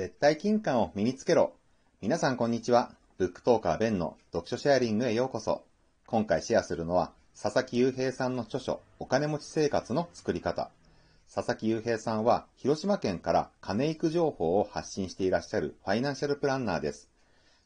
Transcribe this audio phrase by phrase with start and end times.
[0.00, 1.52] 絶対金貨を身につけろ。
[2.00, 2.94] 皆さんこんにちは。
[3.18, 5.62] ブックトーカーベンの読書シェアリングへようこそ。
[6.06, 10.70] 今回シェアするのは、佐々木雄平さんの著書、お金持ち生活の作り方。
[11.30, 17.10] 佐々木雄平さんは、広島県から金育情報を発信していらっしゃるファイナンシャルプランナーです。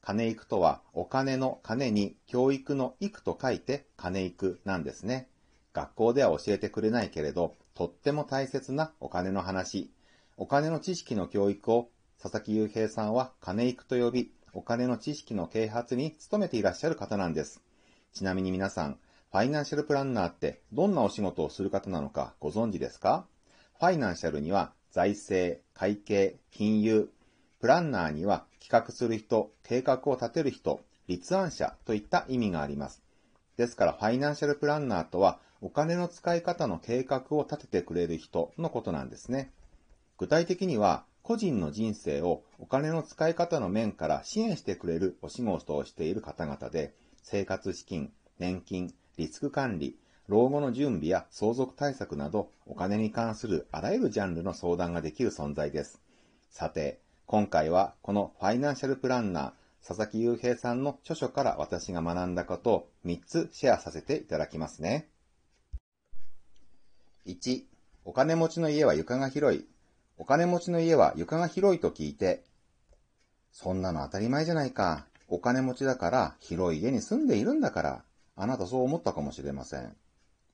[0.03, 5.29] 金育とは、お金の金に教育の育と書いて金育なんですね。
[5.73, 9.93] 学校では教えてくれないけれど、とっても大切なお金の話。
[10.37, 11.91] お金の知識の教育を
[12.23, 17.63] 佐々木雄平さんは金育と呼び、お金の知識の啓発に努めていらっしゃる方なんです。
[18.13, 18.99] ちなみに皆さん、
[19.33, 23.27] ファイナンシャルプランナーってどんなお仕事をする方なのかご存知ですか？
[23.79, 27.11] ファイナンシャルには財政、会計、金融、
[27.61, 33.03] プランナーには企画する人、計画を立てる人、立案者といった意味があります。
[33.57, 39.51] ですから、ファイナンシャルプランナーとは、お金の使い方の計画を立ててくれる人のことなんですね。
[40.19, 49.97] 具体的には、個人の人生をお金の使い方の面から支援してくれるお仕事をしている方々で、生活資金、年金、リスク管理、
[50.29, 56.03] 老後の準備や相続対策など、お金に関するあらゆるジャンルの相談ができる存在です。
[56.51, 59.53] さて、今回はこのファイナンシャルプランナー、
[59.89, 65.09] 佐々木雄平さんの著書から私が学んだことを3つシェアさせていただきますね。
[67.25, 67.63] 1、
[68.05, 69.67] お金持ちの家は床が広い。
[70.17, 72.45] お金持ちの家は床が広いと聞いて、
[73.51, 75.07] そんなの当たり前じゃないか。
[75.29, 78.05] お金持ちだから広い家に住んでいるんだから。
[78.37, 79.95] あなたそう思ったかもしれません。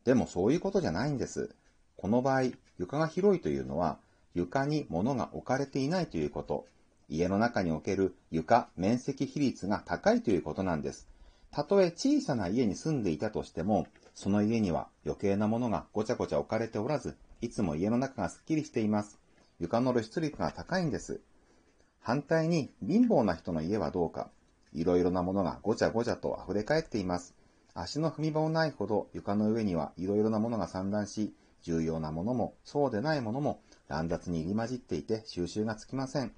[0.05, 1.55] でもそういうことじゃないんです。
[1.97, 3.99] この場合、床が広いというのは、
[4.35, 6.67] 床に物が置かれていないということ。
[7.09, 11.09] 家の中における床面積比率が高いということなんです。
[11.51, 19.19] たとえ小さな家に住んでいたとしても、その家には余計なものがごちゃごちゃ置かれておらず、いつも家の中がすっきりしています。
[19.61, 21.21] 床の露出率が高いんです。
[22.01, 24.31] 反対に貧乏な人の家はどうか。
[24.73, 27.35] いろいろなものがごちゃごちゃと溢れ返っています。
[27.75, 36.33] 足の踏み場もないほど床の上にはいろいろなものが散乱し、重要なものもそうでないものも乱雑に入り混じっていて収集がつきません。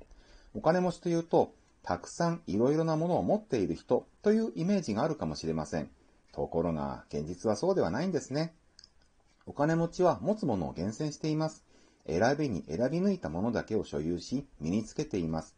[0.55, 1.55] お金持ちというと、
[1.85, 5.91] たくさんいろいろなものを持っている人というイメージがあるかもしれません。
[6.33, 8.55] ところが、現実はそうではないんですね。
[9.47, 11.65] お金持ちは持つものを厳選しています。
[12.07, 15.57] 選びに選び抜いたものだけを所有し、身につけています。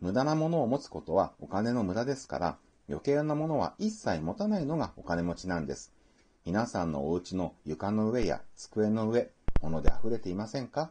[0.00, 2.58] 無駄なものを持つことはお金の無駄ですから、
[2.88, 5.92] 余計なものは一切持たないのがお金持ちなんです。
[6.44, 9.30] 皆さんのお家の床の上や机の上、
[9.60, 10.90] 物で溢れていませんか？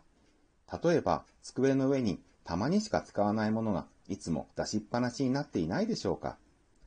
[0.82, 6.38] 例えば、机の上にたまにしか使わないものがいつも出しっぱなしになっていないでしょうか？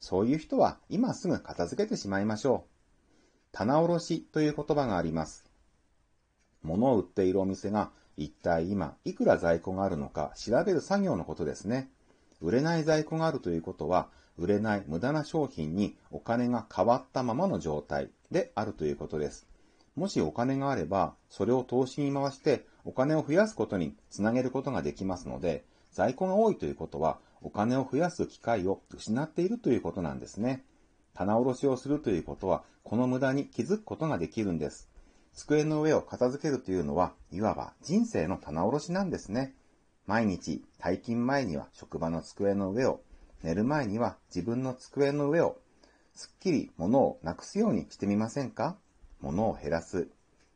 [0.01, 2.71] そういう人は今すぐ片付けてしまいましょう。
[3.53, 5.45] 棚卸しという言葉があります。
[6.63, 11.91] 物を売っているお店が一体今いくら在庫があるのか調べる作業のことですね。
[12.41, 19.47] 売れない在庫があるということは売れない無駄な商品にお金が変わったままの状態であるということです。
[19.95, 30.65] もしお金があれば、それを投資に回してお金を増やすことにつなげることができますので、在庫が多いということは、お金を増やす機会を失っているということなんですね。
[31.15, 34.89] 棚卸しをするということは、この無駄に気づくことができるんです。
[35.35, 39.53] 机の上を片付けるというのは、いわば人生の棚卸しなんですね。
[40.07, 43.01] 毎日、退勤前には職場の机の上を、
[43.43, 45.59] 寝る前には自分の机の上を、
[46.15, 48.77] すっきり物をなくすようにしてみませんか？
[49.21, 50.09] 物を減らす。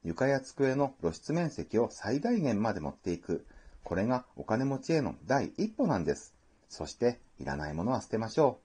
[0.05, 3.45] 床や机の露出面積を最大限まで持っていく。
[3.83, 6.34] これがお金持ちへの第一歩なんです。
[6.69, 8.60] そして、いらないものは捨てましょ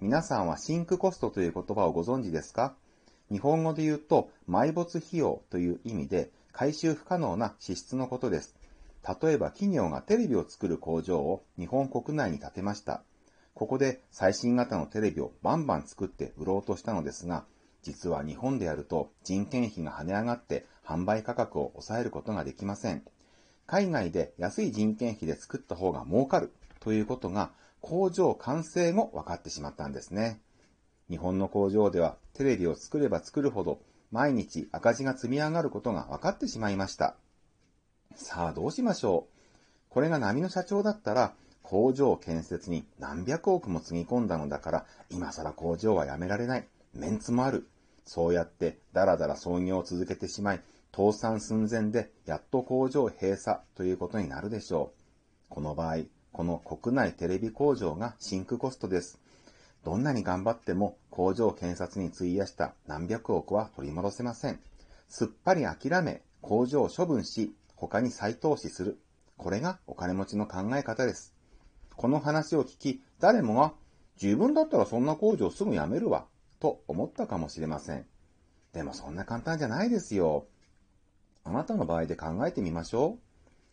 [0.00, 0.04] う。
[0.04, 2.74] 皆さんはシンクコストという言葉をご存知ですか？
[3.30, 8.54] 日本語で言うと、埋没費用という意味で、回収不可能な支出のことです。
[9.22, 13.02] 例えば企業がテレビを作る工場を日本国内に建てました。
[13.54, 17.44] ここで最新型のテレビをバンバン作って売ろうとしたのですが、
[17.82, 23.04] 実は日本でやると人件費が跳ね上がって販売価格を抑えることができません。
[23.66, 27.50] 海外で安い人件費で作った方が儲かるということが
[27.80, 30.40] 工場完成後分かってしまったんですね。
[31.10, 33.78] 日本の工場ではテレビを作れば作るほど
[34.10, 37.16] 毎日赤字が積み上がることが分かってしまいました。
[38.14, 39.92] さあどうしましょう？
[39.92, 46.68] これが波の社長だったら工場建設に何百億もつぎ込んだのだから、今更工場はやめられない。
[46.94, 47.66] メンツもある。
[48.04, 50.60] そうやってダラダラ創業を続けてしまい、
[50.94, 55.02] 倒産寸前でやっと工場閉鎖ということになるでしょう。
[55.48, 59.18] この場合、この国内テレビ工場がシンクコストです。
[59.86, 64.58] どんなに頑張っても工場建設に費やした何百億は取り戻せません。
[65.06, 68.98] すっぱり諦め、工場を処分し、他に再投資する。
[69.36, 71.36] これがお金持ちの考え方です。
[71.94, 73.74] この話を聞き、誰もが、
[74.20, 76.26] 自分だったらそんな工場すぐ辞めるわ、
[76.58, 78.06] と思ったかもしれません。
[78.72, 80.48] でもそんな簡単じゃないですよ。
[81.44, 83.25] あなたの場合で考えてみましょう。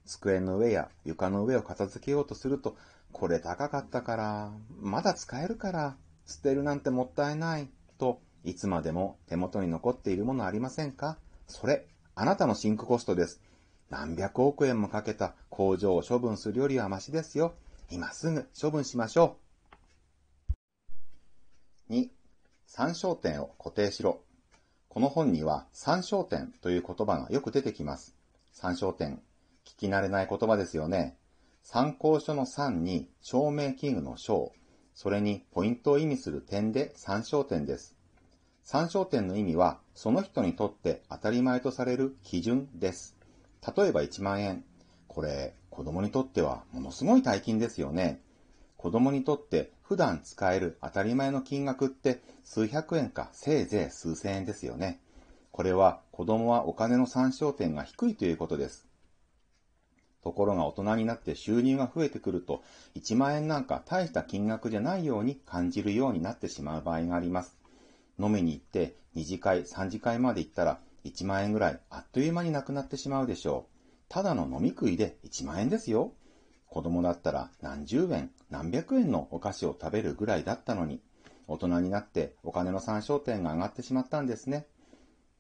[0.05, 2.75] 机の上や床の上を片付けようとすると、
[3.11, 5.95] これ高かったから、まだ使えるから、
[6.25, 11.17] 捨てるなんてもったいない、と、いつまでも手元に残っているものありませんか？
[11.47, 11.85] それ、
[12.15, 13.39] あなたのシンクコストです。
[13.89, 17.53] 何百億円もかけた工場を処分するよりはマシですよ。
[17.91, 19.37] 今すぐ処分しましょ
[21.89, 21.93] う。
[21.93, 22.09] 2、
[22.65, 24.19] 参照点を固定しろ。
[24.89, 28.15] この本には参照点という言葉がよく出てきます。
[28.51, 29.21] 参照点、
[29.65, 31.17] 聞き慣れない言葉ですよね。
[31.61, 34.51] 参考書の3に証明器具の章、
[34.93, 37.95] それにポイントを意味する点で参照点です。
[38.63, 43.17] 参照点の意味は、その人にとって当たり前とされる基準です。
[43.75, 44.63] 例えば1万円。
[45.07, 48.21] これ、子供にとってはものすごい大金ですよね。
[48.77, 54.99] 子供にとって普段使える当たり前の金額って数百円かせいぜい数千円ですよね。
[55.51, 58.87] これは子供はお金の参照点が低いということです。
[60.23, 62.61] ところが大人になって収入が増えてくると、
[62.95, 67.57] 1万円なんか大した金額じゃないように感じるようになってしまう場合があります。
[68.19, 73.73] 飲みに行って2次会、3次会まで行ったら1万円ぐらいあっという間になくなってしまうでしょう。
[74.07, 76.13] ただの飲み食いで1万円ですよ。
[76.69, 81.01] 子供だったら何十円、何百円のお菓子を食べるぐらいだったのに、
[81.47, 84.67] 大人になってお金の参照点が上がってしまったんですね。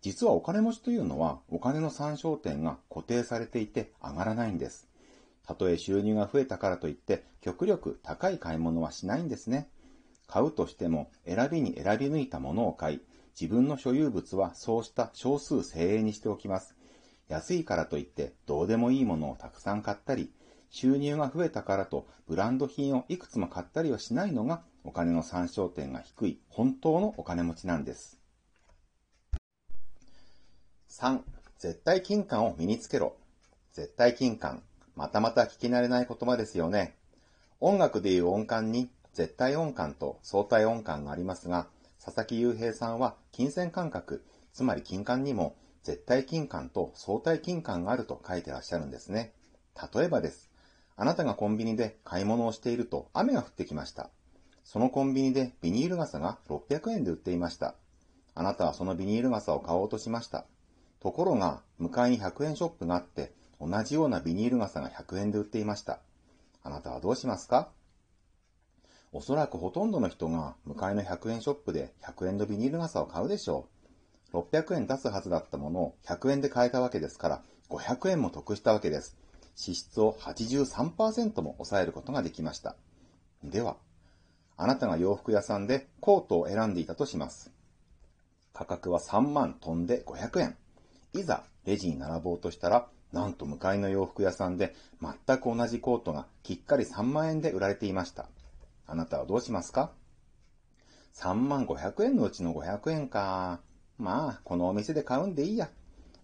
[0.03, 4.89] 実はお金持ちというのはお金の参照点が固定されていて上がらないんです。
[5.47, 9.69] たとえ収入が増えたからといって極力高い買い物はしないんですね。
[10.27, 13.01] 買うとしても選びに選び抜いたものを買い、
[13.39, 16.75] 自分の所有物はそうした少数精鋭にしておきます。
[17.29, 20.29] 安いからといってどうでもいいものをたくさん買ったり、
[20.69, 28.22] 収入が増えたからとブランド品をいくつも買ったりはしないのがお金の参照点が低い本当のお金持ちなんです。
[30.99, 31.21] 3、
[31.57, 33.15] 絶対金管を身につけろ。
[33.71, 34.61] 絶対金管。
[34.95, 36.95] またまた聞き慣れない言葉ですよね。
[37.59, 41.65] 音楽でいう音感に絶対音感と相対音感がありますが、
[41.99, 44.23] 佐々木雄平さんは金銭感覚、
[44.53, 49.33] つまり金管にも絶対金管と相対金管があると書いてらっしゃるんですね。
[49.95, 50.51] 例えばです。
[50.95, 54.11] あなたがコンビニで買い物をしていると雨が降ってきました。
[54.63, 57.73] そのコンビニでビニール傘が600円で売っていました。
[58.35, 60.45] あなたはそのビニール傘を買おうとしました。
[61.03, 65.99] ところが、向かいに100円ショップがあって、同じようなビニール傘が100円で売っていました。
[66.63, 67.69] あなたはどうしますか？
[69.11, 73.67] おそらくほとんどの人が向かいの100円ショップで100円のビニール傘を買うでしょ
[74.33, 74.37] う。
[74.37, 79.17] 600円出すはずだったものを100円で買えたわけですから、500円も得したわけです。
[79.55, 82.75] 支出を83%も抑えることができました。
[83.43, 83.75] では、
[84.57, 87.51] あなたが洋服屋さんでコートを選んでいたとします。
[88.53, 90.57] 価格は3万飛んで500円。
[91.13, 98.27] いざレジに並ぼうとしたら、なんと向かいの洋服屋さんで全く同じコートがきっかり3万円で売られていました。
[98.87, 99.91] あなたはどうしますか
[101.13, 103.61] ?3 万500円のうちの500円か。
[103.99, 105.69] まあ、このお店で買うんでいいや。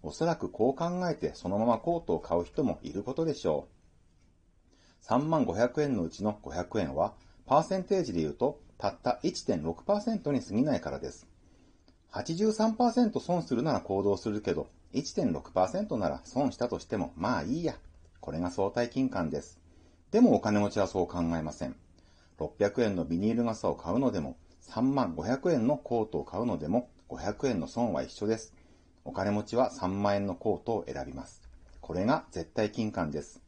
[0.02, 3.68] おそらくこう考えてそのままコートを買う人もいることでしょ
[5.02, 5.06] う。
[5.06, 7.14] 3万500円のうちの500円は、
[7.46, 11.28] パーセンテージで言うと、たった1.6%に過ぎないからです。
[12.12, 17.76] 83%損するなら行動するけど、1.6%なら損したとしても、まあいいや。
[18.20, 19.58] これが相対金管です。
[20.10, 21.76] でもお金持ちはそう考えません。
[22.38, 24.36] 600円のビニール傘を買うのでも、
[24.68, 28.54] 3万500円のコートを買うのでも、500円の損は一緒です。
[29.04, 31.42] お金持ちは3万円のコートを選びます。
[31.80, 33.42] これが絶対金管です。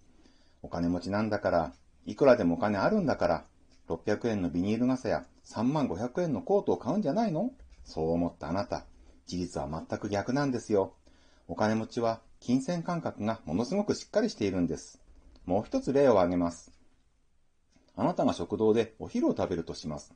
[0.62, 1.72] お金持ちなんだから、
[2.06, 3.44] いくらでもお金あるんだから、
[3.88, 7.50] 600円のビニール傘や3万500円のコートを買うんじゃないの？
[7.84, 8.84] そう思ったあなた。
[9.26, 10.94] 事実は全く逆なんですよ。
[11.48, 15.00] お金持ちは金銭感覚がものすごくしっかりしているんです。
[15.44, 16.72] もう一つ例を挙げます。
[17.96, 20.14] あなたが食堂でお昼を食べるとします。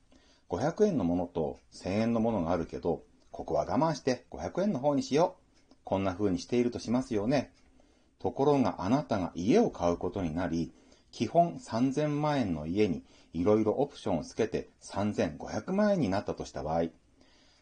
[0.49, 3.02] 500円のものと1000円のものがあるけど、
[3.33, 5.37] ここは我慢して500円の方にしよ
[5.71, 5.75] う。
[5.85, 7.52] こんな風にしているとしますよね。
[8.18, 10.73] ところがあなたが家を買うことになり、
[11.12, 13.02] 基本3000万円の家に
[13.33, 16.85] いろいろオプションをつけて3500万円になったとした場合、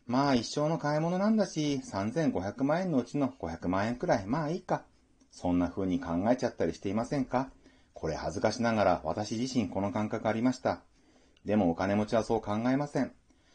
[0.07, 4.85] まあ一生の買い物なんだし、3500万円のうちの500万円くらい、まあいいか。
[5.31, 7.49] そんな風に考えちゃったりしていませんか？
[7.95, 10.83] これ恥ずかしながら私自身この感覚ありました。
[11.47, 13.13] でもお金持ちはそう考えません。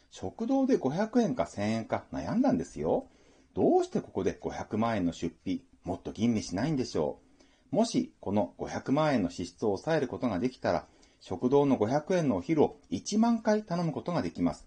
[0.09, 3.05] 食堂で500円か1000円か悩んだんですよ。
[3.53, 7.19] どうしてここで500万円の出費、もっと吟味しないんでしょ
[7.71, 7.75] う？
[7.75, 10.87] もしこの500万円の支出を抑えることができたら、
[11.19, 14.65] 食堂の500円のお昼を1万回頼むことができます。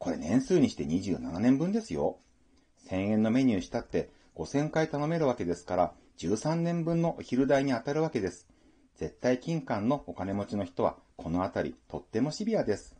[0.00, 2.16] これ年数にして27年分ですよ。
[2.88, 8.48] 1000円のメニューしたって5000回頼めるわけですから、13年分のお昼代に当たるわけです。
[8.96, 12.96] 絶対金管のお金持ちの人は、このあたりとってもシビアです。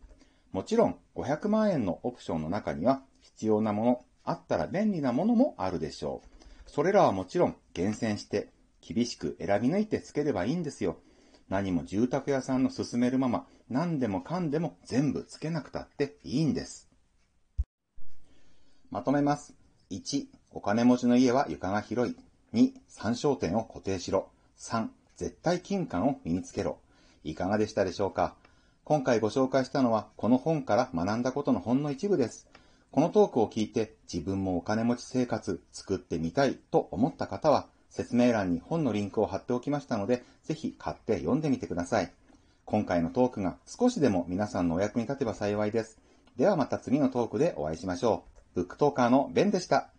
[0.53, 6.21] もちろん、500万円のオプションの中には、必要なもの、あったら便利なものもあるでしょ
[6.67, 6.71] う。
[6.71, 8.51] それらはもちろん厳選して、
[8.83, 10.99] 厳しく選び抜いてつければいいんですよ。
[11.49, 16.90] 何も住宅屋さんの勧めるまま、何でもかんでも全部つけなくたっていいんです。
[18.91, 19.55] まとめます。
[19.93, 22.17] 1、お金持ちの家は床が広い。
[22.55, 24.29] 2、参照点を固定しろ。
[24.59, 26.79] 3、絶対金管を身につけろ。
[27.23, 28.35] いかがでしたでしょうか？
[28.83, 32.49] 今回ご紹介したのは、この本から学んだことのほんの一部です。
[32.91, 42.13] このトークを聞いて、自分もお金持ち生活作ってみたいと思った方は、説明欄に本のリンクを貼っておきましたので、ぜひ買って読んでみてください。
[42.65, 46.01] 今回のトークが少しでも皆さんのお役に立てば幸いです。
[46.37, 48.40] ではまた次のトークでお会いしましょう。
[48.55, 49.91] ブックトーカーのベンでした。